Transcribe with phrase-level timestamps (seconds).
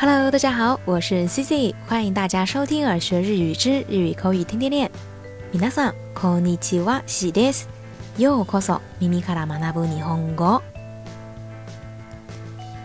[0.00, 4.88] Hello，大家好，我是 Cici，欢迎大家收听《耳学日语之日语口语天天练》。
[5.52, 7.66] みなさんこんにちは、します。
[8.16, 10.62] よこそミミカラマナブニホンゴ。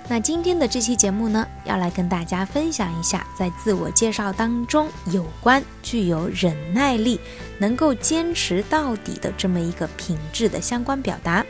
[0.09, 7.19] 那今天的这期节目呢，要来跟大家分享一下在自我介绍当中有关具有忍耐力、
[7.59, 11.45] 能够坚持到底的这么一个品质的相关表达。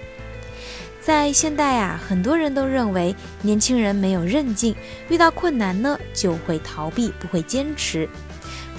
[1.06, 4.74] 在现代啊，很多人都认为年轻人没有韧劲，
[5.10, 8.08] 遇到困难呢就会逃避，不会坚持。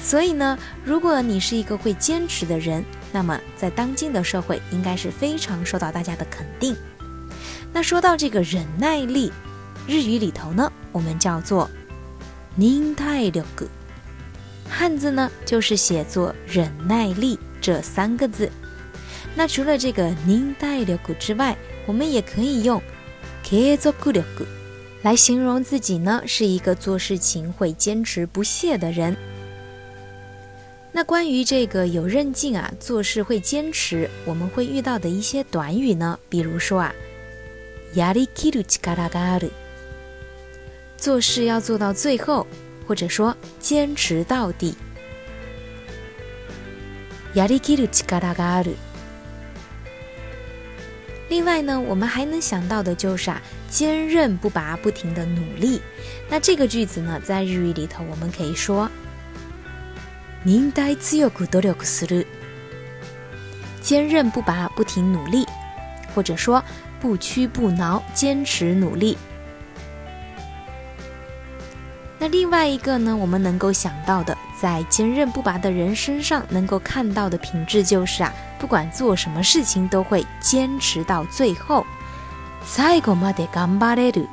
[0.02, 2.82] 所以呢，如果你是一个会坚持的人，
[3.12, 6.74] 那么在当今的社会应该是非常受到大家的肯定。
[7.74, 9.30] 那说到这个忍耐力，
[9.87, 11.68] 日语里头呢，我们叫做
[12.56, 13.43] 忍耐力，
[14.70, 18.51] 汉字呢就是写作忍耐力这三个字。
[19.34, 21.54] 那除了这个忍耐力之外，
[21.87, 22.80] 我们也可以用
[23.43, 24.24] k a z u u
[25.02, 29.15] 来形容自己呢，是一个做事情会坚持不懈的人。
[30.93, 36.95] 那关于这个有韧劲啊，做事会坚持，我们会遇到的一些短语呢，比如说啊
[37.95, 39.51] ，“yari kiru i a r a ga r u
[40.96, 42.46] 做事要做到最后，
[42.88, 44.74] 或者说坚持到底
[47.35, 48.74] ，“yari kiru i a r a g aru”。
[51.35, 55.82] 另外呢，我们还能想到的就是啊，坚韧不拔，不停的努力。
[56.30, 58.88] 那这个句子呢，在日语里头，我们可以说
[60.46, 62.24] “宁待自由古多留古思路”，
[63.82, 65.44] 坚韧不拔，不停努力，
[66.15, 66.62] 或者说
[67.00, 69.19] 不屈不挠，坚持努力。
[72.21, 78.32] 那另外一个呢，我们能够想到的，在坚韧不拔的人身上能够看到的品质就是啊。
[78.65, 81.84] 不管做什么事情，都会坚持到最后。
[82.66, 84.26] 最後まで頑張れる，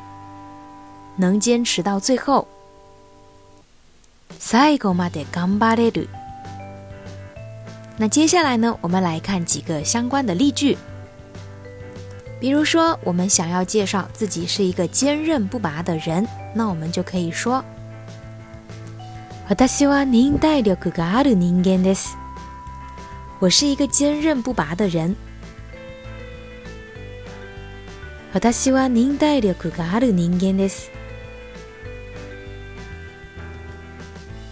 [1.17, 2.47] 能坚持到最后。
[4.39, 6.07] 最後まで頑張れる。
[7.97, 10.77] 那接下来呢，我们来看几个相关的例句。
[12.39, 16.25] 比如说，我们想要介绍自己是一个坚韧不拔的人，
[16.55, 17.61] 那我们就可以说
[19.59, 22.11] ：“私は忍耐力がある人間です。”
[23.41, 25.15] 我是一个坚韧不拔的人。
[28.33, 30.91] 私は忍耐力がある人間です。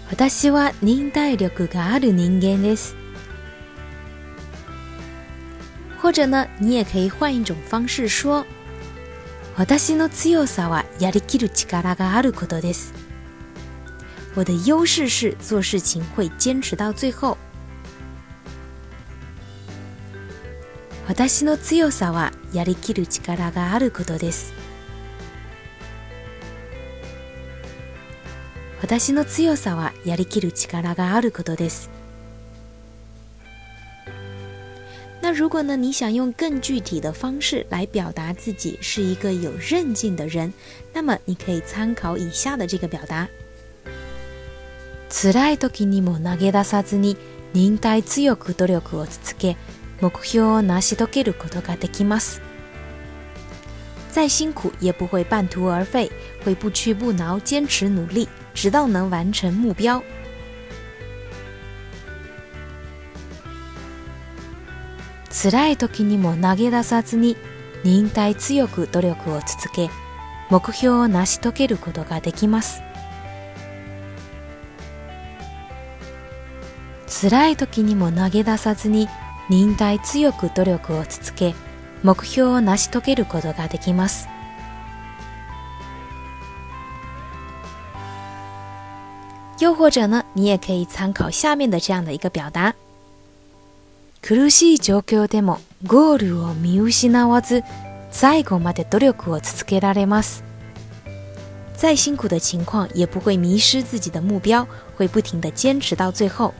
[0.09, 2.95] 私は忍耐力がある人間です。
[6.01, 8.43] 或者呢，你也可以换一种方式说：
[9.67, 12.91] 私の強さはやりきる力があることです。
[14.33, 17.37] 我的优势是做事情会坚持到最后。
[21.09, 24.53] 私の強さはやりきる力があることです
[28.79, 31.89] 私の強さはやりきる力があることです。
[35.21, 40.51] 那如果呢，你想用更具体的方式来表达自己是一个有韧劲的人，
[40.93, 43.27] 那么你可以参考以下的这个表达：
[45.09, 47.17] 辛い時にも投げ出さずに
[47.53, 49.57] 忍耐強く努力を続け、
[50.01, 52.41] 目標を成し遂げることができます。
[54.09, 56.09] 再辛苦也不会半途而废，
[56.43, 60.01] 会不屈不挠，坚持努力，直到能完成目标。
[65.31, 67.37] 辛い時にも投げ出さずに
[67.83, 69.89] 忍耐強く努力を続け
[70.49, 72.81] 目標を成し遂げることができます
[77.07, 79.07] 辛い時にも投げ出さずに
[79.49, 81.55] 忍耐強く努力を続け
[82.03, 84.27] 目標を成し遂げることができます
[89.59, 92.73] 又或者呢，你也可以参考下面的这样的一个表达：
[94.21, 97.61] 苦しい状況でもゴールを見失わず、
[98.09, 100.45] 最後まで努力を続けられます。
[101.75, 106.53] 再辛苦的情况也不会迷失自己的目标，会不停的坚持到最后。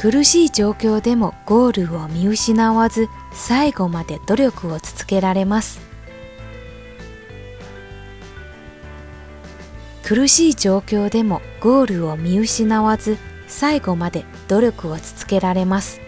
[0.00, 5.80] 苦しい状況でもゴールを見失わず最後まで努力を続けられます
[10.04, 13.18] 苦しい状況でもゴールを見失わず
[13.48, 16.00] 最後まで努力を続けられます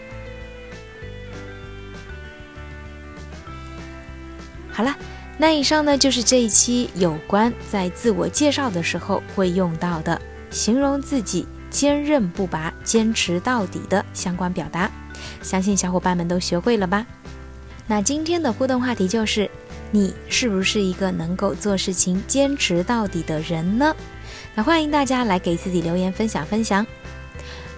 [4.73, 4.95] 好了，
[5.37, 14.91] 那以上呢就是这一期有关在自我介绍的时候会用到的形容自己坚韧不拔、坚持到底的相关表达，
[15.41, 17.07] 相信小伙伴们都学会了吧？
[17.87, 19.49] 那今天的互动话题就是：
[19.89, 23.95] 你是不是一个能够做事情坚持到底的人呢？
[24.53, 26.85] 那欢迎大家来给自己留言分享分享。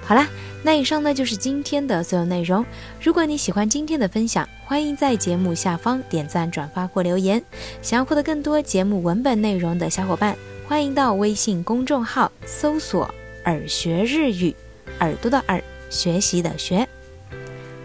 [0.06, 0.26] 好了，
[0.64, 2.66] 那以上呢就是今天的所有内容。
[3.02, 7.42] 如果你喜欢今天的分享，欢迎在节目下方点赞、转发或留言。
[7.84, 10.36] 想要获得更多节目文本内容的小伙伴，
[10.68, 13.14] 欢迎到微信公众号搜索。
[13.46, 14.56] 耳学日语，
[15.00, 16.88] 耳朵的耳，学习的学。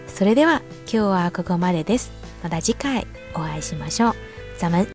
[0.07, 2.11] それでは、今日はここまでです。
[2.43, 4.15] また次回おいしましょう。
[4.59, 4.87] 咱们。